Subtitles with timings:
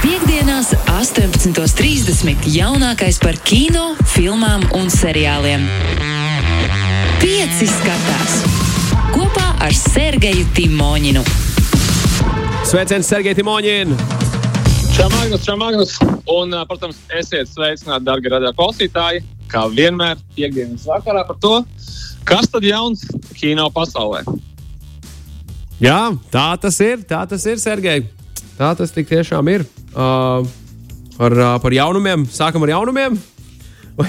[0.00, 2.46] Piektdienās, 18.30.
[2.48, 5.66] jaunākais par kino, filmām un seriāliem.
[7.20, 8.38] Pieci skatās
[9.12, 11.24] kopā ar Sergeju Timoņinu.
[12.70, 13.92] Sveiciens, Sergei Timoņin!
[14.94, 15.96] Čau, Magnus, čau, Magnus.
[16.28, 19.24] Un, protams, esiet sveicināti, darbie radio klausītāji.
[19.50, 21.56] Kā vienmēr, piekdienas vakarā par to,
[22.28, 24.22] kas tad jauns kino pasaulē.
[25.80, 27.04] Jā, tā tas ir.
[27.08, 28.19] Tā tas ir, Sergei.
[28.60, 29.64] Tā tas tiešām ir.
[29.96, 30.44] Uh,
[31.16, 32.26] par, uh, par jaunumiem.
[32.28, 33.16] Sākam ar jaunumiem.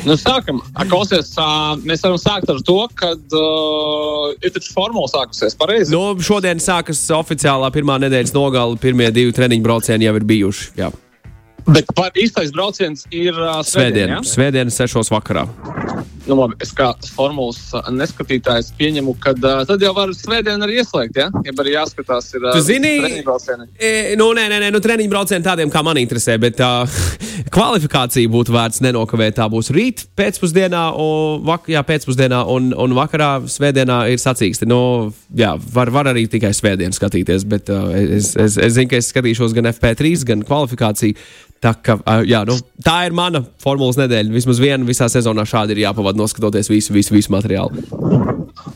[0.05, 1.45] Nu, sākam, klausies, ā,
[1.83, 5.91] mēs varam sākt ar to, ka uh, ir taču formula sākusies pareizi.
[5.91, 8.79] Nu, šodien sākas oficiālā pirmā nedēļas nogale.
[8.79, 10.69] Pirmie divi treniņu braucieni jau ir bijuši.
[10.79, 10.91] Jā.
[11.71, 14.21] Bet īstais brauciens ir uh, Svētdien, ja?
[14.27, 15.45] svētdien, sešos vakarā.
[16.31, 17.59] Nu, labi, es kā formulas
[17.91, 21.25] neskatītājs pieņemu, ka uh, tad jau var svētdien arī ieslēgt, ja?
[21.43, 23.67] Ja arī jāskatās, ir uh, treniņu braucieni.
[23.75, 26.69] E, nu, nē, nē, nē, nu, treniņu braucieni tādiem, kā man interesē, bet tā
[27.55, 29.35] kvalifikācija būtu vērts nenokavēt.
[29.41, 34.71] Tā būs rīt, pēcpusdienā, un, vak, jā, pēcpusdienā un, un vakarā, svētdienā ir sacīksti.
[34.71, 34.81] Nu,
[35.35, 39.11] jā, var, var arī tikai svētdienu skatīties, bet uh, es, es, es zinu, ka es
[39.11, 41.19] skatīšos gan FP3, gan kvalifikāciju.
[41.61, 44.33] Tā, ka, jā, nu, tā ir mana formulas nedēļa.
[44.33, 47.83] Vismaz viena visā sezonā šādi ir jāpavada, noskatoties visu, visu, visu materiālu.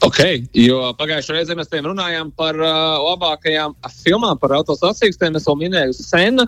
[0.05, 0.19] Ok,
[0.53, 5.39] jo pagājušajā reizē mēs runājām par uh, labākajām filmām, par autosacīkstiem.
[5.39, 6.45] Es jau minēju Senu,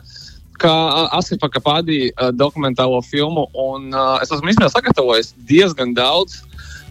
[0.61, 6.43] kā uh, Asifa Kapādī uh, dokumentālo filmu, un uh, es esmu īstenībā sagatavojis diezgan daudz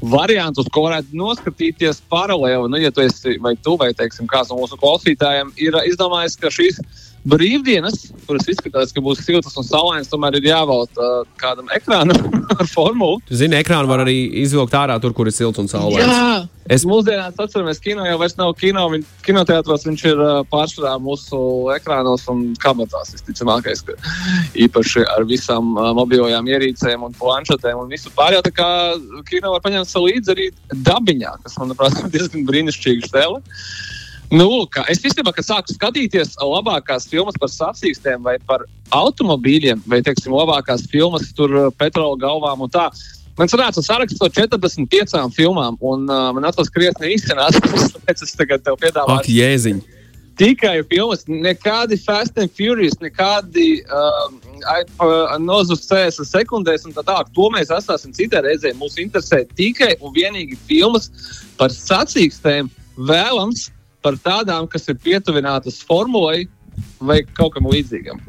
[0.03, 2.67] variantu, uz ko varētu noskatīties paralēli.
[2.73, 6.51] Nu, ja tu esi vai tu, vai teiksim, kāds no mūsu klausītājiem ir izdomājis, ka
[6.53, 6.83] šīs
[7.27, 12.19] brīvdienas, kuras izskatās, ka būs siltas un saulainas, tomēr ir jāvelta uh, kādam ekrānam
[12.61, 13.21] ar formulu.
[13.29, 16.07] Tu zini, ekrānu var arī izvilkt ārā, tur, kur ir silts un saulains.
[16.07, 18.89] Jā, Es- mūsdienās atceramies, kino jau vairs nav kino.
[18.91, 21.39] Viņ, kinoteātros viņš ir uh, pārsvarā mūsu
[21.77, 23.13] ekrānos un kabatās.
[23.15, 23.95] Visticamākais, ka
[24.67, 28.43] īpaši ar visām uh, mobilajām ierīcēm un planšetēm un visu pārējo.
[28.49, 28.71] Tā kā
[29.31, 30.49] kino var paņemt līdzi arī
[30.91, 33.39] dabiņā, kas, manuprāt, ir diezgan brīnišķīga stēle.
[34.27, 38.65] Nu, lūk, es īstenībā, kad sāku skatīties labākās filmas par sacīkstiem vai par
[38.97, 42.89] automobīļiem, vai, teiksim, labākās filmas tur uh, petrola galvām un tā.
[43.39, 47.63] Man sanāca saraksts ar 45 filmām, un uh, man atkal krietni izsanāca,
[47.95, 49.85] tāpēc es tagad tev Ak, piedāvāju jēziņ!
[50.37, 57.31] tikai filmas, nekādi Fast and Furious, nekādi uh, nozus 60 sekundēs un tā tālāk.
[57.37, 58.75] To mēs atstāsim citai reizē.
[58.77, 61.09] Mūs interesē tikai un vienīgi filmas
[61.57, 62.69] par sacīkstēm,
[63.09, 63.71] vēlams
[64.07, 66.47] par tādām, kas ir pietuvinātas formulai,
[67.01, 68.21] vai kaut kam līdzīgam.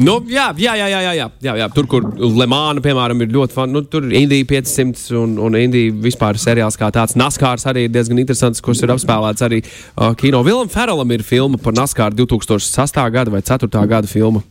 [0.00, 1.68] Nu, jā, jā, jā, jā, jā, jā, jā.
[1.74, 6.38] Tur, kur Lemāna, piemēram, ir ļoti fani, nu, tur Indija 500 un, un Indija vispār
[6.40, 7.16] seriāls kā tāds.
[7.18, 10.42] Naskārs arī ir diezgan interesants, kurš ir apspēlēts arī uh, kino.
[10.46, 13.04] Vilam Ferelam ir filma par Naskāru 2008.
[13.14, 13.86] gada vai 2004.
[13.94, 14.44] gada filmu.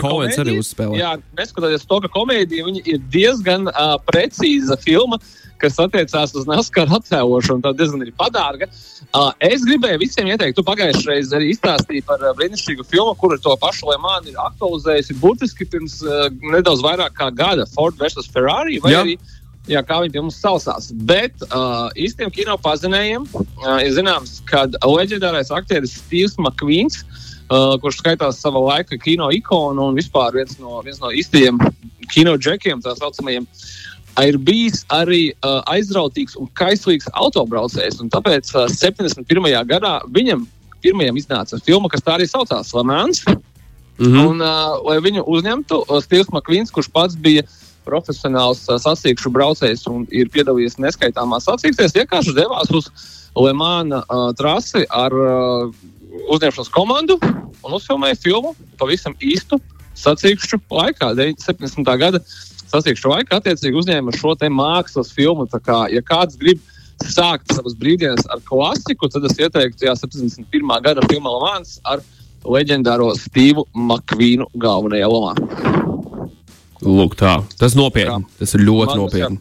[0.00, 0.96] Kovens arī komēdija- uzspēlē.
[0.96, 5.18] Jā, neskatoties to, ka komēdija ir diezgan uh, precīza filma,
[5.60, 8.70] kas attiecās uz NASCAR attēlošanu, tā diezgan ir padārga.
[9.12, 13.40] Uh, es gribēju visiem ieteikt, tu pagājušajā reizē arī izstāstīji par uh, brīnišķīgu filmu, kuru
[13.42, 18.30] to pašu Lemānu ir aktualizējusi burtiski pirms uh, nedaudz vairāk kā gada Ford vs.
[18.32, 18.80] Ferrari.
[19.68, 19.82] Jā.
[19.84, 20.88] kā viņi pie mums saucās.
[21.04, 27.17] Bet uh, īstiem kino pazinējiem uh, ir zināms, ka leģendārais aktieris Steve's McQueens, uh,
[27.48, 31.60] kurš skaitās savā laika kino ikonu un vispār viens no, viens no īstajiem
[32.12, 33.46] kino džekiem, tā saucamajiem,
[34.26, 38.00] ir bijis arī uh, aizrautīgs un kaislīgs autobraucējs.
[38.02, 39.48] un Tāpēc uh, 71.
[39.68, 40.46] gadā viņam
[40.82, 43.22] pirmajam iznāca filma, kas tā arī saucās Lamāns.
[43.98, 44.18] Mhm.
[44.24, 47.42] Un, uh, lai viņu uzņemtu, uh, Steve's McQueens, kurš pats bija
[47.88, 52.90] profesionāls uh, sacīkšu braucējs un ir piedalījies neskaitāmās sacīkstēs, vienkārši devās uz
[53.38, 55.72] Lemāna uh, trasi ar uh,
[56.28, 59.58] uzņemšanas komandu un uzfilmēja filmu pavisam īstu
[59.98, 61.94] sacīkšu laikā, 70.
[62.00, 62.20] gada
[62.68, 63.40] sacīkšu laikā.
[63.40, 65.48] Attiecīgi uzņēma šo te mākslas filmu.
[65.64, 66.62] Kā, ja kāds grib
[67.04, 70.72] sākt savas brīvdienas ar klasiku, tad es ieteiktu, jā, 71.
[70.84, 72.02] gada filmu Lemāns ar
[72.46, 75.34] leģendāro Stevu Makvīnu galvenajā lomā.
[76.84, 77.40] Lūk, tā.
[77.58, 78.26] Tas nopietni.
[78.38, 79.40] Tas ir ļoti Magnus, nopietni.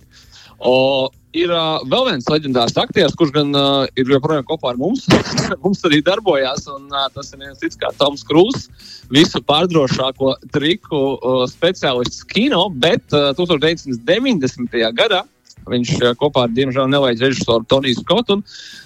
[0.57, 5.06] O, ir uh, vēl viens leģendārs aktieris, kurš gan uh, ir joprojām kopā ar mums.
[5.63, 8.69] mums arī darbojās, un uh, tas ir viens cits kā Toms Krūss,
[9.13, 14.77] visu pārdrošāko triku uh, speciālists kino, bet uh, 1990.
[14.97, 15.24] gadā
[15.68, 18.44] viņš uh, kopā ar, diemžēl, nelaiž režisoru Toniju Skotu un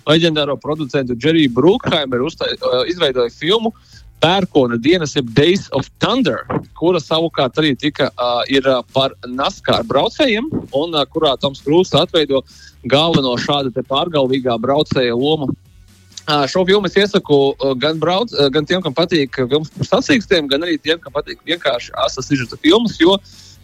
[0.10, 3.74] leģendāro producentu Džeriju Brookheimeru uztai- uh, izveidoja filmu
[4.22, 6.44] Pērkona dienas, jeb Days of Thunder,
[6.78, 11.96] kura savukārt arī tika, uh, ir uh, par NASCAR braucējiem, un uh, kurā Toms Krūss
[11.98, 12.44] atveido
[12.92, 15.50] galveno šāda pārgalvīgā braucēja lomu.
[16.30, 19.90] Uh, šo filmu es iesaku uh, gan, brauc, uh, gan tiem, kam patīk filmas par
[19.90, 23.18] sacīkstiem, gan arī tiem, kam patīk vienkārši asas izžeta filmas, jo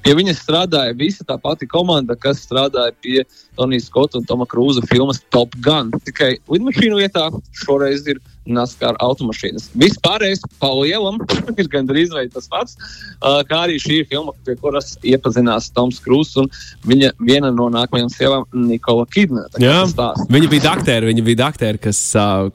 [0.08, 3.26] pie viņas strādāja visa tā pati komanda, kas strādāja pie
[3.60, 5.92] Tonija Skota un Toma Krūza filmas Top Gun.
[6.08, 7.28] Tikai lidmašīnu vietā
[7.66, 9.66] šoreiz ir NASCAR automašīnas.
[9.76, 11.20] Vispārējais pa lielam
[11.60, 12.78] ir gandrīz tas pats,
[13.20, 16.48] kā arī šī filma, pie kuras iepazinās Toms Krūss un
[16.88, 19.52] viņa viena no nākamajām sievām Nikola Kidmana.
[19.60, 19.84] Jā,
[20.32, 22.00] viņa bija aktieri, viņa bija aktieri, kas,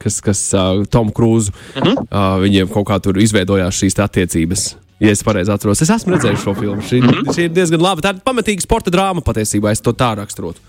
[0.01, 0.47] kas, kas
[0.89, 2.07] Tomu Krūzu, uh -huh.
[2.07, 4.71] uh, viņiem kaut kā tur izveidojās šīs attiecības.
[5.01, 6.83] Ja es pareizi atceros, es esmu redzējis šo filmu.
[6.85, 7.33] Šī, mm -hmm.
[7.35, 8.01] šī ir diezgan laba.
[8.01, 10.61] Tā ir pamatīga sporta drāma patiesībā, es to tā raksturotu.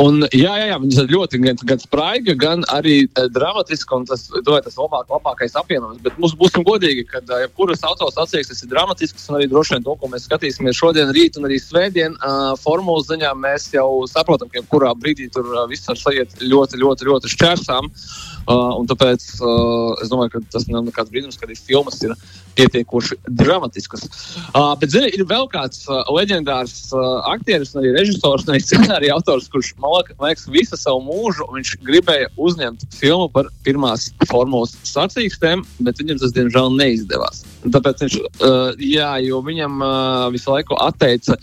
[0.00, 3.98] Un, jā, jā, jā, viņas ir ļoti gan, gan spraiga, gan arī uh, dramatiska.
[4.08, 6.00] Tas, domāju, tas labāk, labākais apvienojums.
[6.02, 9.28] Bet mums būsim godīgi, ka uh, jebkuras autors atsieksmes ir dramatisks.
[9.28, 13.10] Un arī droši vien to, ko mēs skatīsimies šodien, rīt un arī svētdien, uh, formulas
[13.12, 17.36] ziņā mēs jau saprotam, ka jebkurā brīdī tur uh, viss var sajiet ļoti, ļoti, ļoti
[17.36, 17.92] šķērsām.
[17.92, 22.14] Uh, tāpēc uh, es domāju, ka tas nav nekāds brīnums, ka arī filmas ir
[22.56, 24.04] pietiekoši dramatiskas.
[24.52, 29.48] Uh, bet, zini, ir vēl kāds uh, leģendārs uh, aktieris, arī režisors, arī scenārija autors,
[29.52, 36.02] kurš man liekas, visu savu mūžu viņš gribēja uzņemt filmu par pirmās formulas sacīkstēm, bet
[36.02, 37.44] viņam tas diemžēl neizdevās.
[37.64, 41.38] Tāpēc viņš, uh, jā, jo viņam uh, visu laiku atteica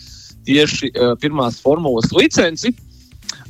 [0.47, 2.73] tieši uh, pirmās formulas licenci.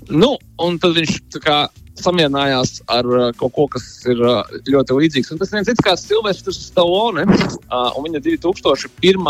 [0.10, 1.68] Nu, un tad viņš kā,
[2.02, 5.32] samierinājās ar uh, kaut ko, kas ir uh, ļoti līdzīgs.
[5.34, 9.28] Un tas viens cits kā Silvestris Stallone uh, un viņa 2001.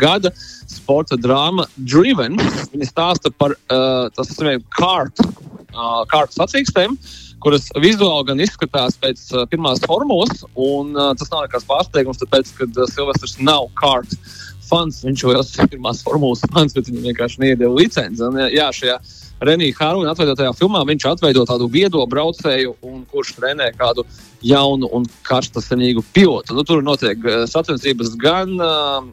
[0.00, 0.32] gada
[0.70, 2.40] sporta drāma Driven.
[2.72, 5.28] Viņa stāsta par uh, tas saucamajiem kārtu,
[5.76, 6.96] uh, sacīkstēm.
[7.44, 12.52] Kuras vizuāli gan izskatās pēc uh, pirmās formulas, un uh, tas nav nekāds pārsteigums, tāpēc,
[12.56, 14.18] ka uh, Silvestris nav kārtu
[14.66, 15.02] fans.
[15.06, 18.24] Viņš jau ir pirmās formulas fans, bet viņam vienkārši neiedeva licenci.
[18.26, 18.98] Un, jā, šajā
[19.44, 22.72] Renija Hāruna atveidotajā filmā viņš atveido tādu viedo braucēju,
[23.12, 24.06] kurš trenē kādu
[24.46, 26.56] jaunu un karstasinīgu pilotu.
[26.56, 29.04] Nu, tur notiek uh, sacensības gan uh,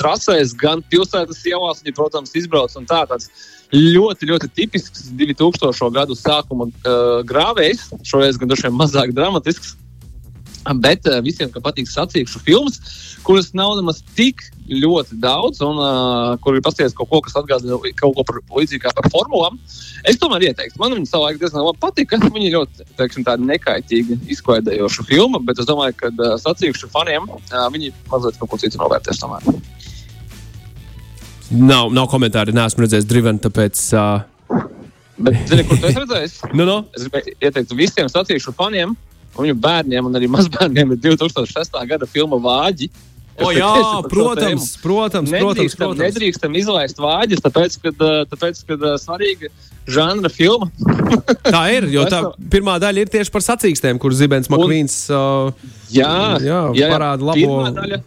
[0.00, 1.80] trasēs, gan pilsētas ielās.
[1.80, 3.30] Viņi, protams, izbrauc un tā tāds
[3.72, 5.92] ļoti, ļoti tipisks 2000.
[5.94, 7.88] gadu sākuma uh, grāvējs.
[8.04, 9.76] Šoreiz gan vien mazāk dramatisks.
[10.60, 12.76] Bet uh, visiem, kam patīk sacīkšu filmas,
[13.24, 17.78] kuras nav nemaz tik ļoti daudz, un uh, kur ir pasties kaut ko, kas atgādina
[17.96, 19.56] kaut ko par, līdzīgu kā par formulām,
[20.04, 20.76] es tomēr ieteiktu.
[20.82, 22.20] Man viņa savulaik diezgan labi patika.
[22.36, 27.64] Viņa ļoti, teiksim, tāda nekaitīgi izklaidējoša filma, bet es domāju, ka uh, sacīkšu faniem uh,
[27.72, 29.48] viņi mazliet kaut ko citu novērtēs tomēr.
[31.50, 33.80] Nav, nav komentāri, neesmu redzējis Driven, tāpēc.
[33.96, 34.68] Uh...
[35.20, 36.36] Bet, zini, kur tu esi redzējis?
[36.54, 36.76] no, no.
[36.96, 37.08] Es
[37.40, 38.94] ieteiktu visiem sacīkšu faniem,
[39.36, 41.78] viņu bērniem un arī mazbērniem ir 2006.
[41.88, 42.90] gada filma Vāģi.
[43.40, 43.70] O, jā,
[44.10, 46.02] protams, protams, protams, protams.
[46.02, 49.48] Nedrīkstam izlaist vāģus, tāpēc, kad, tāpēc, kad svarīga
[49.88, 50.68] žanra filma.
[51.54, 52.20] tā ir, jo tā
[52.52, 55.54] pirmā daļa ir tieši par sacīkstēm, kur Zibens Makvīns uh,
[55.88, 56.12] jā,
[56.44, 57.62] jā, jā, parāda labo.
[57.80, 58.02] Daļa,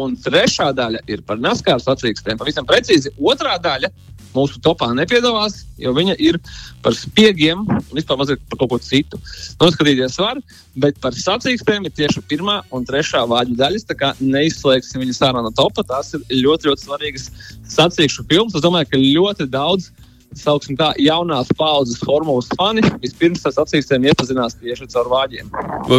[0.00, 2.40] un trešā daļa ir par naskāru sacīkstēm.
[2.40, 3.92] Pavisam precīzi, otrā daļa
[4.34, 6.38] mūsu topā nepiedalās, jo viņa ir
[6.84, 9.20] par spiegiem un vispār mazliet par kaut ko citu.
[9.60, 10.40] Noskatīties var,
[10.80, 13.88] bet par sacīkstēm ir tieši pirmā un trešā vāģu daļas.
[13.88, 15.86] Tā kā neizslēgsim viņas ārā no topa.
[15.86, 17.30] Tās ir ļoti, ļoti svarīgas
[17.70, 18.56] sacīkšu filmas.
[18.56, 19.90] Es domāju, ka ļoti daudz.
[20.38, 25.48] Sauksim tā, jaunās paudzes formulas fani vispirms ar sacīkstēm iepazinās tieši caur vāģiem.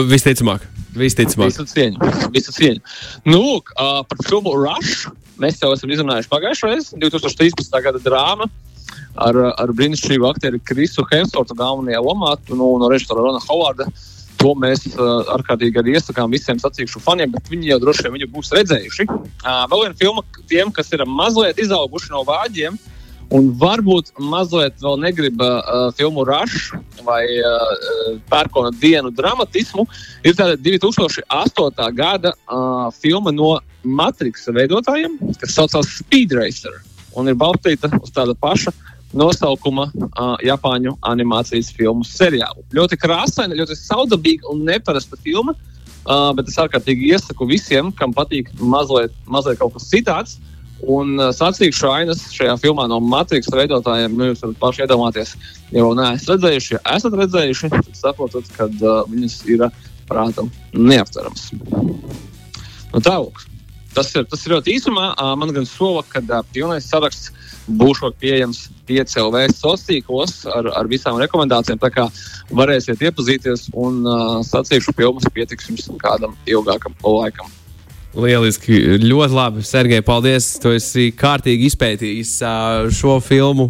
[0.07, 0.63] Visticamāk,
[0.95, 1.51] visticamāk.
[1.51, 2.12] Visu cieņu.
[2.31, 2.80] Visu cieņu.
[3.28, 5.09] Nu, uh, par filmu Rush
[5.42, 7.78] Mēs jau esam izrunājuši pagājušajā reizē, 2013.
[7.86, 8.48] gada drāma
[9.16, 13.88] ar, ar brīnišķīgu aktieru Krisu Hemsvortu galvenajā lomā no, no režisora Rona Hovarda.
[14.42, 18.50] To mēs uh, ārkārtīgi arī iesakām visiem sacīkšu faniem, bet viņi jau droši vien būs
[18.57, 19.06] redzējuši.
[19.10, 22.80] Uh, vēl viena filma tiem, kas ir mazliet izauguši no vāģiem,
[23.31, 26.71] un varbūt mazliet vēl negrib uh, filmu Rush
[27.07, 29.88] vai uh, pērkona dienu dramatismu,
[30.28, 31.92] ir tāda 2008.
[31.97, 36.81] gada uh, filma no Matrixa veidotājiem, kas saucās Speed Racer
[37.18, 38.73] un ir balstīta uz tāda paša
[39.18, 42.64] nosaukuma uh, Japāņu animācijas filmu seriālu.
[42.76, 48.54] Ļoti krāsaina, ļoti saudabīga un neparasta filma, uh, bet es ārkārtīgi iesaku visiem, kam patīk
[48.59, 50.38] mazliet, mazliet kaut kas citāds.
[50.90, 55.35] Un uh, sacīkšu ainas šajā filmā no Matrix veidotājiem, nu, jūs varat paši iedomāties,
[55.76, 56.73] jau neesat redzējuši.
[56.78, 59.68] Ja esat redzējuši, tad saprotat, ka uh, viņas ir
[60.09, 61.52] prātam neaptveramas.
[62.92, 63.45] Nu, Tālāk.
[63.92, 65.09] Tas ir, tas ir ļoti īsumā.
[65.35, 66.21] Man gan sola, ka
[66.56, 67.33] pilnais saraksts
[67.68, 71.80] būs pieejams 5LV sociālos ar, ar visām rekomendācijām.
[71.81, 72.07] Tā kā
[72.56, 77.52] varēsiet iepazīties un uh, sacīšu filmas pietiks jums kādam ilgākam laikam.
[78.11, 79.61] Lieliski, ļoti labi.
[79.63, 80.49] Sergei, paldies.
[80.59, 82.33] Tu esi kārtīgi izpētījis
[82.97, 83.69] šo filmu,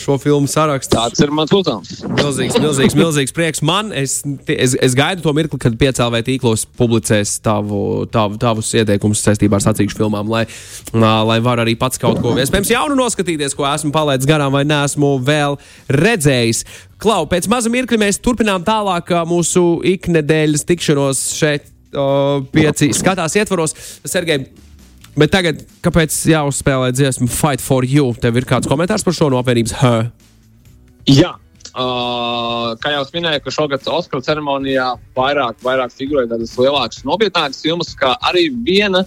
[0.00, 0.92] šo filmu sarakstu.
[0.98, 2.02] Tāds ir mans uzdevums.
[2.18, 3.88] Milzīgs, milzīgs, milzīgs prieks man.
[3.96, 4.18] Es,
[4.52, 9.64] es, es gaidu to mirkli, kad piecēlē tīklos publicēs tavu, tavu, tavus ieteikumus saistībā ar
[9.70, 10.44] sacīkšu filmām, lai,
[10.92, 15.16] lai var arī pats kaut ko iespējams jaunu noskatīties, ko esmu palaidis garām vai neesmu
[15.24, 15.56] vēl
[15.96, 16.62] redzējis.
[17.00, 23.74] Klau, pēc maza mirkļa mēs turpinām tālāk mūsu iknedēļas tikšanos šeit uh, pieci skatās ietvaros.
[24.08, 24.46] Sergei,
[25.18, 28.12] bet tagad, kāpēc jāuzspēlē dziesma Fight for You?
[28.20, 29.92] Tev ir kāds komentārs par šo no apvienības H?
[31.08, 31.36] Jā.
[31.78, 37.92] Uh, kā jau minēju, ka šogad Oskara ceremonijā vairāk, vairāk figurēja tādas lielākas, nopietnākas filmas,
[37.94, 39.04] kā arī viena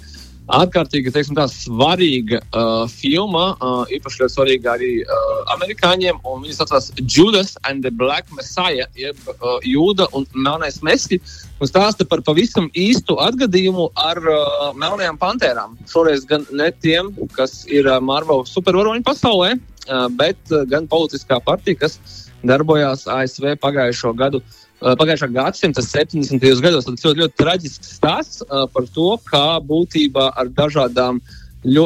[0.55, 6.21] ārkārtīgi tā, svarīga uh, filma, uh, īpaši svarīga arī uh, amerikāņiem.
[6.23, 11.21] Viņa saucās Judas and the Black Messiah, jeb uh, Jūda un Melnais Messi.
[11.61, 15.77] Un stāsta par pavisam īstu atgadījumu ar uh, melnajām pantērām.
[15.91, 21.41] Šoreiz gan ne tiem, kas ir uh, Marvel supervaroņu pasaulē, uh, bet uh, gan politiskā
[21.45, 21.99] partija, kas
[22.41, 24.41] darbojās ASV pagājušo gadu.
[24.41, 26.41] Uh, pagājušā gadsimta 70.
[26.63, 31.21] gados tas ļoti, ļoti traģisks stāsts par to, kā būtībā ar dažādām
[31.65, 31.85] ļo,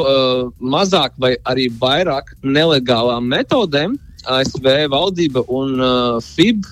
[0.60, 5.76] mazāk vai arī vairāk nelegālām metodēm ASV valdība un
[6.24, 6.64] FIB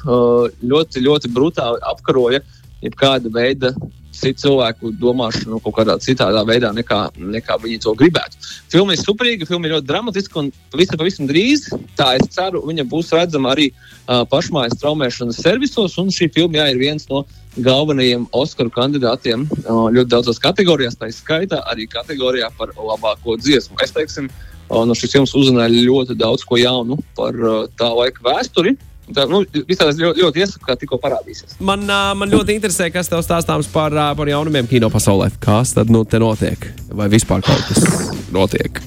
[0.64, 2.40] ļoti, ļoti brutāli apkaroja
[2.84, 3.74] jebkāda veida
[4.16, 8.38] citu cilvēku domāšanu kaut kādā citādā veidā, nekā, nekā viņi to gribētu.
[8.72, 11.66] Filma ir superīga, filma ir ļoti dramatiska un pavisam, pavisam drīz,
[11.98, 15.98] tā es ceru, viņa būs redzama arī uh, pašmājas traumēšanas servisos.
[16.00, 17.24] Un šī filma jā, ir viens no
[17.56, 23.78] galvenajiem Oskaru kandidātiem uh, ļoti daudzās kategorijās, tā izskaitā arī kategorijā par labāko dziesmu.
[23.84, 24.30] Es teiksim,
[24.70, 28.76] uh, no šīs filmas uzzināju ļoti daudz ko jaunu par uh, tā laika vēsturi.
[29.12, 31.58] Tā, nu, visādi ļoti, ļoti iesaku, kā tikko parādīsies.
[31.60, 35.28] Man, man ļoti interesē, kas tev stāstāms par, par jaunumiem kino pasaulē.
[35.44, 36.70] Kas tad nu te notiek?
[36.94, 37.84] Vai vispār kaut kas
[38.32, 38.80] notiek?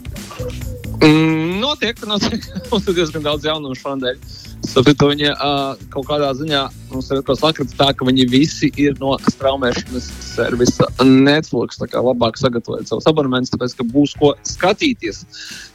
[0.98, 2.46] Mm, notiek, notiek.
[2.72, 4.18] Mums ir diezgan daudz jaunumu šodien.
[4.66, 9.14] Sapratu, viņi uh, kaut kādā ziņā mums ir sakrits tā, ka viņi visi ir no
[9.30, 11.78] straumēšanas servisa Netflix.
[11.78, 15.22] Tā kā labāk sagatavot savus abonementus, tāpēc, ka būs ko skatīties.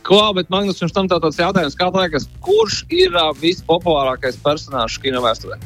[0.06, 5.22] Ko, bet Magnus, jums tam tāds jautājums, kā liekas, kurš ir uh, vispopulārākais personāžs kino
[5.22, 5.60] vēsturē?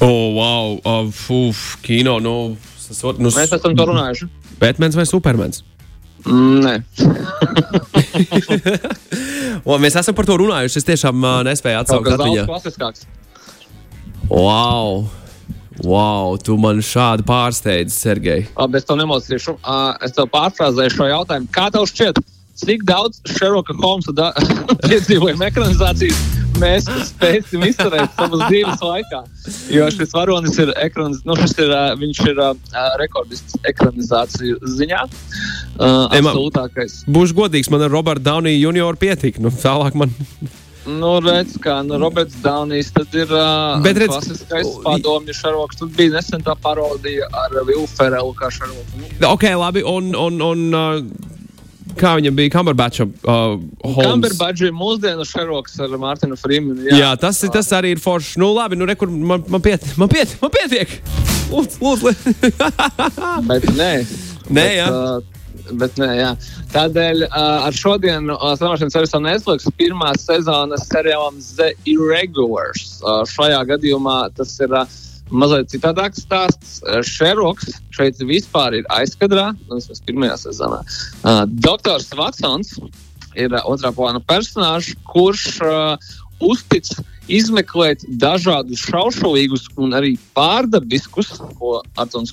[0.00, 0.78] Oh, wow!
[0.80, 2.36] Uh, uf, kino, nu,
[2.80, 4.30] sasot, nu, Mēs esam to runājuši.
[4.62, 5.67] Batmans vai Supermans?
[6.28, 6.74] Nē,
[9.68, 10.80] O, mēs esam par to runājuši.
[10.80, 12.44] Es tiešām uh, nespēju atsaukt daudz atmiņā.
[12.48, 13.00] klasiskāks.
[14.30, 15.06] Wow!
[15.86, 18.46] Wow, tu man šādi pārsteidzi, Sergei.
[18.58, 19.54] Labi, es to nemocīšu.
[19.62, 21.50] Uh, es tev pārfrāzēju šo jautājumu.
[21.54, 22.18] Kā tev šķiet,
[22.58, 24.32] cik daudz Šeroka Holmsa da-
[24.88, 26.18] piedzīvojuma ekranizācijas
[26.60, 29.22] mēs spēsim izturēt savas dzīves laikā?
[29.72, 31.22] Jo šis varonis ir, ekraniz...
[31.28, 32.52] nu, šis ir, viņš ir uh,
[33.00, 35.02] rekordists ekranizāciju ziņā.
[35.78, 37.02] Uh, Ema- absolūtākais.
[37.08, 39.42] Būšu godīgs, man ar Robertu Dauniju junioru pietika.
[39.44, 40.14] Nu, tālāk man.
[40.88, 45.82] Nu, redz, kā nu, Roberts Daunijs, tad ir uh, redz- klasiskais padomju Šeroks.
[45.82, 49.02] Tad bija nesen tā parodija ar Vilu Ferelu kā Šeroku.
[49.02, 49.84] Nu, Ok, labi.
[49.84, 51.10] Un, un, un
[51.96, 53.56] kā viņam bija Kamberbača uh,
[54.68, 56.88] ir mūsdienu Šeroks ar Mārtiņu Frīmanu.
[56.92, 58.38] Jā, tas, ir- tas arī ir forši.
[58.42, 60.98] Nu, labi, nu, re, kur man, man, piet, man, piet, man pietiek.
[61.48, 62.12] Lūdzu, lūdzu.
[63.48, 63.92] Bet nē,
[64.48, 64.86] Nē, bet, jā.
[64.88, 66.30] Uh, bet nē, jā.
[66.72, 72.98] Tādēļ uh, ar šodienu uh, strādāšanas servisā Netflix pirmā sezonas seriālam The Irregulars.
[73.02, 74.84] Uh, šajā gadījumā tas ir uh,
[75.30, 76.78] mazliet citādāks stāsts.
[76.84, 80.80] Uh, Šeroks šeit vispār ir aizkadrā, vismaz pirmajā sezonā.
[81.22, 82.76] Uh, Doktors Vatsons
[83.38, 86.10] ir uh, otrā plāna personāžs, kurš uh,
[86.44, 86.90] uztic
[87.28, 92.32] izmeklēt dažādus šaušalīgus un arī pārdabiskus, ko Artonis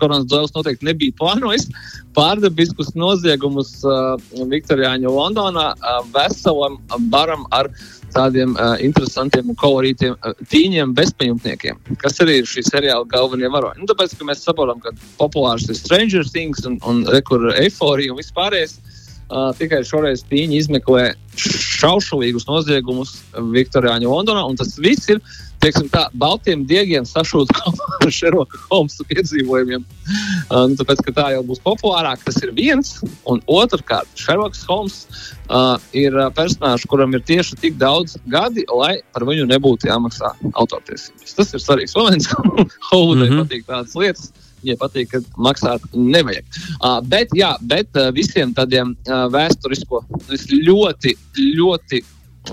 [0.00, 1.68] Korons Doils noteikti nebija plānojis,
[2.16, 4.16] pārdabiskus noziegumus uh,
[4.50, 6.80] Viktorijāņu Londonā uh, veselam
[7.12, 7.70] baram ar
[8.14, 13.82] tādiem uh, interesantiem un kolorītiem uh, tīņiem bezpajumtniekiem, kas arī ir šī seriāla galvenie varoņi.
[13.82, 18.20] Nu, tāpēc, ka mēs saprotam, ka populārs ir Stranger Things un, un rekur euforija un
[18.20, 18.78] vispārējais.
[19.30, 23.12] Uh, tikai šoreiz tīņi izmeklē šaušalīgus noziegumus
[23.54, 25.20] Viktorijāņu Londonā, un tas viss ir
[25.60, 27.60] teiksim, tā, baltiem diegiem sašūta
[28.02, 29.84] ar Šeroka Holmsa piedzīvojumiem.
[29.84, 32.96] Uh, nu, tāpēc, ka tā jau būs populārāk, tas ir viens.
[33.30, 35.00] Un otrkārt, Šeroks Holms
[35.46, 40.32] uh, ir uh, personāžs, kuram ir tieši tik daudz gadi, lai par viņu nebūtu jāmaksā
[40.52, 41.36] autortiesības.
[41.38, 42.30] Tas ir svarīgs moments.
[42.90, 43.34] Holidai mm.
[43.34, 43.44] -hmm.
[43.44, 44.32] patīk tādas lietas.
[44.60, 46.44] Viņai patīk, ka maksāt nevajag.
[46.78, 50.04] Uh, bet, jā, bet uh, visiem tādiem uh, vēsturisko,
[50.68, 51.16] ļoti,
[51.56, 52.04] ļoti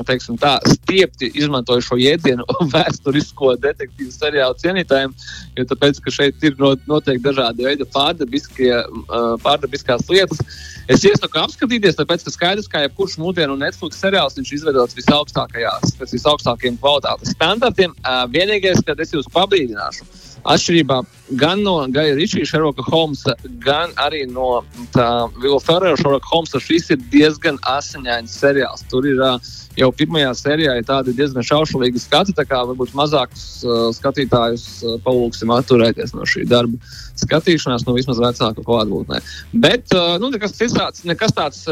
[0.07, 5.13] teiksim, tā, stiepti izmantoju šo jēdzienu vēsturisko detektīvu seriālu cienītājiem,
[5.57, 10.43] jo tāpēc, šeit ir noteikti dažādi veidi pārdabiskās lietas.
[10.87, 16.15] Es iesaku apskatīties, tāpēc, ka skaidrs, ka jebkurš mūsdienu Netflix seriāls viņš izveidots visaugstākajās, pēc
[16.15, 17.95] visaugstākajiem kvalitātes standartiem.
[18.31, 20.07] Vienīgais, kad es jūs pabrīdināšu,
[20.47, 21.01] atšķirībā
[21.39, 24.63] gan no Gaja Ričija, Šerloka Holmsa, gan arī no
[25.41, 28.85] Vila Ferrera, Šerloka Holmsa, šis ir diezgan asiņains seriāls.
[28.91, 29.19] Tur ir
[29.77, 33.65] jau pirmajā sērijā ir tādi diezgan šaušalīgi skati, tā kā varbūt mazākus
[33.99, 34.67] skatītājus
[35.05, 36.79] palūksim atturēties no šī darba
[37.17, 39.19] skatīšanās, no vismaz vecāku klātbūtnē.
[39.65, 41.65] Bet nu, nekas, tāds, nekas tāds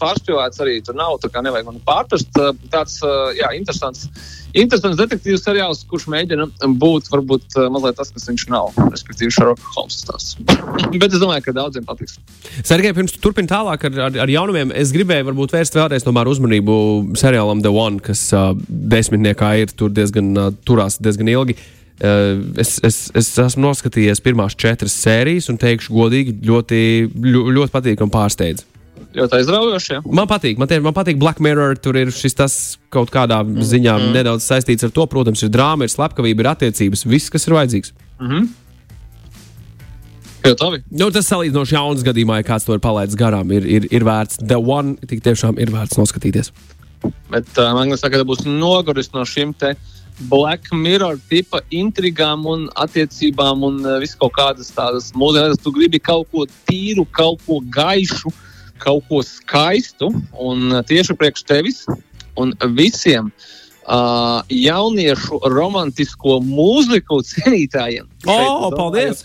[0.00, 2.32] pārspīlēts arī tur nav, tā kā nevajag man pārprast.
[2.72, 3.00] Tāds,
[3.36, 4.08] jā, interesants
[4.54, 6.46] interesants detektīvs seriāls, kurš mēģina
[6.80, 8.72] būt varbūt eh, mazliet tas, kas viņš nav.
[8.92, 10.38] Respektīvi, Sherlock Holmes stāsts.
[10.94, 12.18] Bet es domāju, ka daudziem patiks.
[12.62, 16.76] Sergei, pirms turpināt tālāk ar, ar, ar jaunumiem, es gribēju varbūt vērst vēlreiz uzmanību
[17.18, 21.58] seriālam The One, kas uh, desmitniekā ir tur diezgan uh, turās diezgan ilgi.
[21.94, 26.80] Es, es, es esmu noskatījies pirmās četras sērijas un teikšu godīgi, ļoti,
[27.14, 28.64] ļoti, ļoti patīkami pārsteidz
[29.14, 29.92] ļoti aizraujoši.
[29.96, 30.02] Ja?
[30.20, 31.78] Man patīk, man, tie, man patīk Black Mirror.
[31.82, 32.58] Tur ir šis tas
[32.94, 33.62] kaut kādā mm.
[33.70, 34.12] ziņā mm.
[34.16, 35.06] nedaudz saistīts ar to.
[35.10, 37.94] Protams, ir drāma, ir slepkavība, ir attiecības, viss, kas ir vajadzīgs.
[38.20, 38.52] Mm -hmm.
[40.44, 44.42] Nu, tas salīdzinoši jauns gadījumā, ja kāds to ir palaidis garām, ir, ir, ir vērts.
[44.44, 46.52] The One tik tiešām ir vērts noskatīties.
[47.30, 49.74] Bet uh, man liekas, ka būs noguris no šīm te
[50.28, 55.62] Black Mirror tipa intrigām un attiecībām un uh, visu kaut kādas tādas mūzikas.
[55.64, 61.16] Tu gribi kaut ko tīru, kaut ko gaišu, uh, kaut ko skaistu un uh, tieši
[61.18, 61.84] priekš tevis
[62.40, 63.30] un visiem
[63.86, 68.08] uh, jauniešu romantisko mūziku cienītājiem.
[68.26, 69.24] Oh, paldies!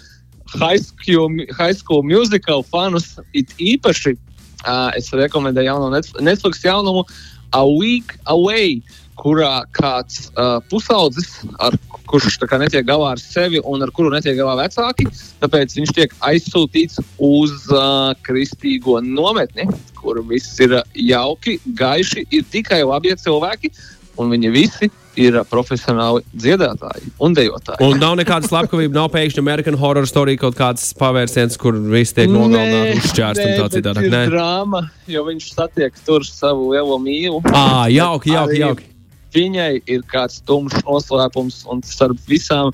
[0.49, 7.05] High school, high school musical fanus it īpaši uh, es rekomendēju jauno Netflix jaunumu
[7.53, 8.81] A Week Away,
[9.17, 11.77] kurā kāds uh, pusaudzis, ar
[12.09, 15.07] kurš netiek galā ar sevi un ar kuru netiek galā vecāki.
[15.41, 19.67] Tāpēc viņš tiek aizsūtīts uz uh, kristīgo nometni,
[19.99, 23.71] kur viss ir jauki, gaiši, ir tikai labie cilvēki,
[24.19, 24.89] un viņi visi
[25.19, 27.81] ir profesionāli dziedātāji un dejotāji.
[27.83, 32.31] Un nav nekāda slepkavība, nav pēkšņi American Horror Story kaut kāds pavērsiens, kur viss tiek
[32.31, 34.11] nogalināts, uzšķērts un tā citādi.
[34.11, 37.43] Tā ir drāma, jo viņš satiek tur savu lielo mīlu.
[37.51, 38.88] Ā, jauki, jauki, jauki
[39.35, 42.73] viņai ir kāds tumšs noslēpums, un starp visām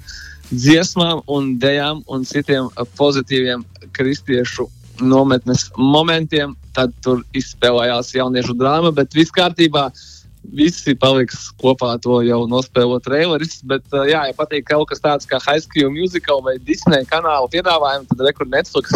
[0.52, 3.66] dziesmām, un dejām un citiem pozitīviem
[3.96, 4.68] kristiešu
[5.02, 9.90] nometnes momentiem, tad tur izspēlējās jauniešu drāma, bet viss kārtībā.
[10.56, 13.64] Visi paliks kopā, to jau nospēlot traileris.
[13.66, 18.06] Bet, jā, ja patīk kaut kas tāds kā High School Musical vai Disney kanāla piedāvājumu,
[18.12, 18.94] tad Record Netflix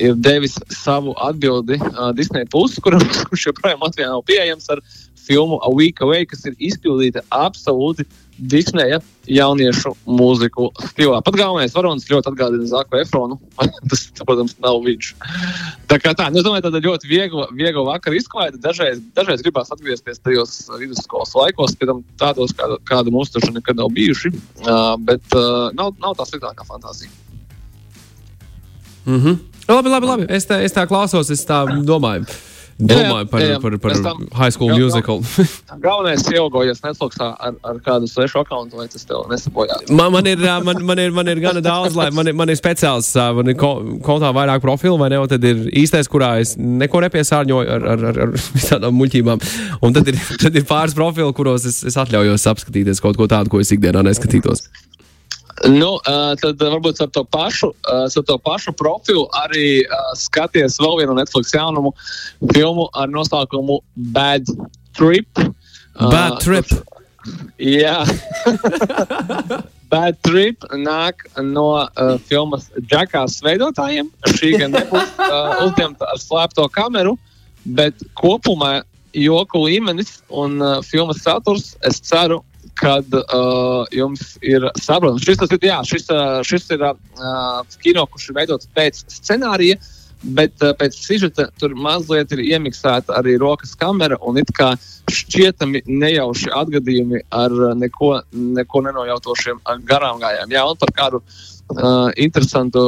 [0.00, 4.80] ir devis savu atbildi uh, Disney pusi, kurš joprojām Latvijā nav pieejams ar
[5.26, 8.06] filmu A Week Away, kas ir izpildīta absolūti
[8.42, 11.20] Disneja jauniešu mūziku stilā.
[11.22, 13.36] Pat galvenais varonis ļoti atgādina Zaku Efronu.
[13.90, 15.12] Tas, protams, nav viņš.
[15.90, 18.58] Tā kā tā, nu, es domāju, tāda ļoti viegla, viegla vakara izklaide.
[18.62, 23.92] Dažreiz, dažreiz gribās atgriezties tajos vidusskolas laikos, kad tādos, kāda, kāda mums tur nekad nav
[23.94, 24.32] bijuši.
[24.64, 27.12] Uh, bet uh, nav, nav tā sliktākā fantāzija.
[29.06, 29.38] Mm -hmm.
[29.68, 30.26] Labi, labi, labi.
[30.28, 32.26] Es tā, es tā klausos, es tā domāju.
[32.82, 33.58] Domāju par, jā.
[33.62, 35.20] par, par, par high school gal, musical.
[35.84, 39.86] Galvenais ir ieaugojies Netflixā ar, ar kādu svešu akkontu, lai tas tev nesabojās.
[39.90, 43.12] Man, man, ir, man, man, ir, man ir gana daudz, lai man, man ir speciāls,
[43.38, 45.20] man ir kontā vairāk profilu, vai ne?
[45.22, 49.44] Un tad ir īstais, kurā es neko nepiesārņoju ar, ar, ar, ar visādām muļķībām.
[49.86, 53.52] Un tad ir, tad ir pāris profili, kuros es, es atļaujos apskatīties kaut ko tādu,
[53.52, 54.66] ko es ikdienā neskatītos.
[55.62, 55.90] Nu,
[56.42, 59.84] tad varbūt ar to pašu, ar to pašu profilu arī
[60.18, 61.92] skaties vēl vienu Netflix jaunumu
[62.50, 64.50] filmu ar nosaukumu Bad
[64.96, 65.28] Trip.
[65.94, 66.66] Bad Trip.
[67.62, 68.02] Jā.
[69.92, 74.08] Bad Trip nāk no uh, filmas Džekās veidotājiem.
[74.34, 77.18] Šī gan nebūs uh, uzņemta ar slēpto kameru,
[77.76, 78.80] bet kopumā
[79.12, 82.40] joku līmenis un uh, filmas saturs, es ceru,
[82.78, 85.24] kad uh, jums ir saprotams.
[85.26, 86.94] Šis, ir, jā, šis, uh, šis ir uh,
[87.82, 89.78] kino, kurš ir veidots pēc scenārija,
[90.22, 94.72] bet uh, pēc sižeta tur mazliet ir iemiksēta arī rokas kamera un it kā
[95.12, 100.54] šķietami nejauši atgadījumi ar uh, neko, neko nenojautošiem uh, garām gājām.
[100.54, 102.84] Jā, un par kādu uh, interesantu,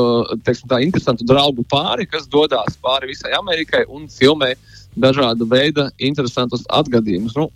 [0.47, 4.55] teiksim, tā, interesantu draugu pāri, kas dodas pāri visai Amerikai un filmē
[5.01, 7.35] dažāda veida interesantus atgadījumus.
[7.37, 7.49] Nu,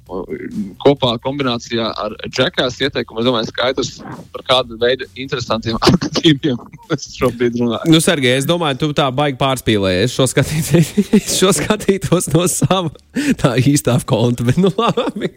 [0.82, 3.92] kopā kombinācijā ar džekās ieteikumu, es domāju, skaidrs
[4.34, 6.58] par kādu veidu interesantiem atgadījumiem
[6.94, 7.92] es šobrīd runāju.
[7.92, 10.06] Nu, Sergei, es domāju, tu tā baigi pārspīlēji.
[10.06, 12.92] Es šo, skatīt, šo skatītos no sava
[13.40, 15.32] tā īstā konta, bet nu labi.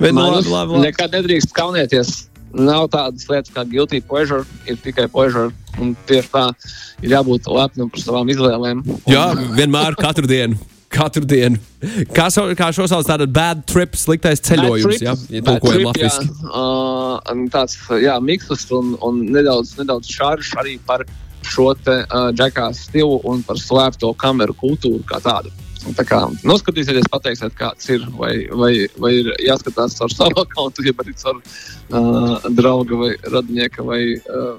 [0.00, 0.82] Bet, nu, labi, labi, labi.
[0.86, 2.16] Nekad nedrīkst kaunēties.
[2.50, 5.52] Nav tādas lietas kā guilty pleasure, ir tikai pleasure.
[5.78, 6.48] Un tieši tā
[7.04, 8.82] ir jābūt lepnam par savām izvēlēm.
[9.08, 10.58] Jā, vienmēr, katru dienu.
[10.90, 11.58] Katru dienu.
[12.10, 14.98] Kā, so, kā šo sauc, tāda bad trip, sliktais ceļojums.
[14.98, 15.92] trip, Ja, tulkojam.
[15.94, 16.10] Jā,
[16.50, 21.06] uh, un tāds jā, mikls un, un nedaudz, nedaudz šārs arī par
[21.46, 25.54] šo te uh, džekās stilu un par slēpto kameru kultūru kā tādu.
[25.96, 28.02] Tā kā noskatīsieties, pateiksiet, kāds ir.
[28.18, 33.86] Vai, vai, vai ir jāskatās ar savu kontu, ja arī ar uh, draugu vai radinieka
[33.86, 34.58] vai uh,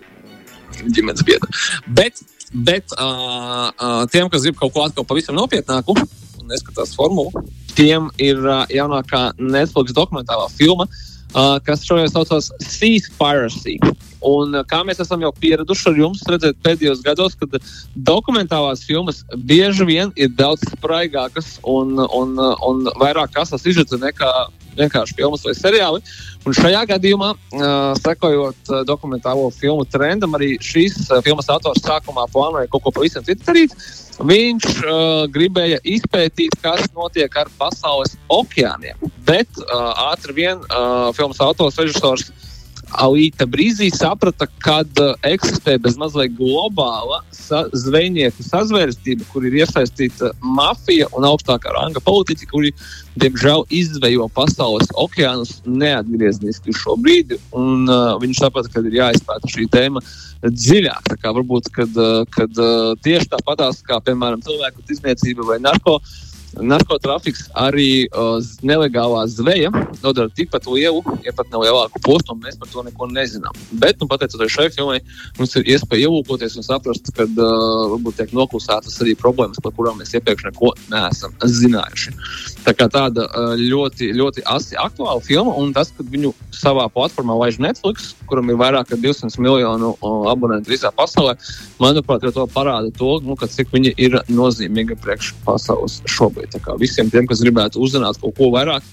[0.81, 1.51] ģimenes biedru.
[1.99, 6.09] Bet, bet uh, uh, tiem, kas grib kaut ko atkal pavisam nopietnāku un
[6.51, 7.43] neskatās formulu,
[7.77, 13.79] tiem ir uh, jaunākā Netflix dokumentālā filma, uh, kas šoreiz saucās Seaspiracy.
[14.27, 17.57] Un, uh, kā mēs esam jau pieraduši ar jums redzēt pēdējos gados, kad
[17.95, 24.31] dokumentālās filmas bieži vien ir daudz spraigākas un, un, un vairāk asas izžudza nekā
[24.77, 26.01] vienkārši filmas vai seriāli.
[26.47, 27.65] Un šajā gadījumā, uh,
[28.01, 33.25] sekojot uh, dokumentālo filmu trendam, arī šīs uh, filmas autors sākumā plānoja kaut ko pavisam
[33.27, 33.75] citu darīt.
[34.21, 34.93] Viņš uh,
[35.33, 38.97] gribēja izpētīt, kas notiek ar pasaules okeāniem.
[39.27, 42.31] Bet uh, ātri vien uh, filmas autors, režisors
[42.99, 51.07] Alīta Brīsī saprata, ka uh, eksistē bezmazliet globāla sa zvejnieku sazvērstība, kur ir iesaistīta mafija
[51.15, 52.73] un augstākā ranga politiķi, kuri,
[53.21, 57.37] diemžēl, izzvejo pasaules okeānus neatgriezniski šobrīd.
[57.55, 60.03] Un, uh, viņš saprata, ka ir jāizpēta šī tēma
[60.47, 61.15] dziļāk.
[61.21, 68.07] Varbūt, kad, uh, kad uh, tieši tāpatās kā, piemēram, cilvēku tirzniecība vai narkotika narkotrafiks, arī
[68.09, 72.83] uh, nelegālā zveja nodara tikpat lielu, ja pat ne lielāku postu, un mēs par to
[72.85, 73.55] neko nezinām.
[73.71, 74.99] Bet, nu, pateicoties šai filmai,
[75.39, 80.01] mums ir iespēja ielūkoties un saprast, ka uh, varbūt tiek noklusētas arī problēmas, par kurām
[80.01, 82.15] mēs iepriekš neko neesam zinājuši.
[82.65, 87.37] Tā kā tāda uh, ļoti, ļoti asi aktuāla filma, un tas, ka viņu savā platformā
[87.45, 91.37] laiž Netflix, kuram ir vairāk kā 200 miljonu uh, abonentu visā pasaulē,
[91.81, 96.40] manuprāt, to parāda to, nu, ka, cik viņa ir nozīmīga priekš pasaules šobrīd.
[96.61, 98.85] Kā visiem tiem, kas gribētu uzzināt kaut ko vairāk,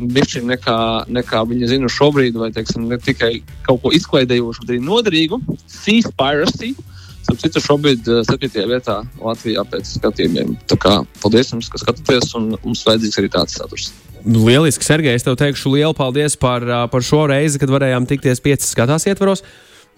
[0.00, 0.78] bišķi nekā,
[1.12, 3.34] nekā viņi zina šobrīd, vai teiksim, ne tikai
[3.66, 5.40] kaut ko izklaidējošu, bet arī noderīgu.
[5.70, 6.74] Seaspiracy.
[7.22, 8.48] Starp citu, šobrīd uh, 7.
[8.66, 10.56] vietā Latvijā pēc skatījumiem.
[10.70, 13.92] Tā kā paldies jums, ka skatāties, un mums vajadzīgs arī tāds saturs.
[14.26, 18.42] Lieliski, Sergei, es tev teikšu lielu paldies par, ā, par šo reizi, kad varējām tikties
[18.42, 19.44] piecas skatās ietvaros.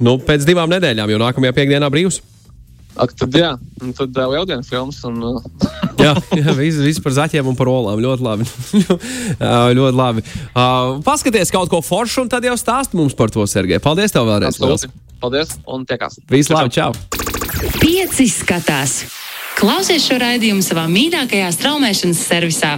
[0.05, 2.21] Nu, pēc divām nedēļām, jo nākamajā piekdienā brīvs.
[3.01, 5.01] Ak, tad jā, un tad uh, lieldienu filmas.
[5.09, 5.43] Un, uh,
[6.05, 8.03] Jā, jā viss, viss par zaķiem un par olām.
[8.05, 8.49] Ļoti labi.
[9.81, 10.25] Ļoti labi.
[10.53, 13.81] Uh, paskaties kaut ko foršu, un tad jau stāst mums par to, Sergei.
[13.83, 14.59] Paldies tev vēlreiz.
[14.59, 14.93] absolūti.
[15.25, 16.19] Paldies, un tiekās.
[16.31, 16.93] Visu labi, čau!
[17.81, 19.05] Pieci skatās.
[19.55, 22.75] Klausies šo raidījumu savā mīļākajā straumēšanas servisā.